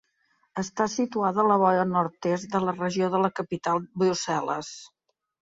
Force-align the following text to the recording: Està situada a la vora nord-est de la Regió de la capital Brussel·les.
Està 0.61 0.87
situada 0.93 1.43
a 1.43 1.45
la 1.51 1.57
vora 1.63 1.83
nord-est 1.91 2.55
de 2.57 2.63
la 2.65 2.73
Regió 2.79 3.13
de 3.17 3.21
la 3.27 3.33
capital 3.41 3.85
Brussel·les. 4.05 4.73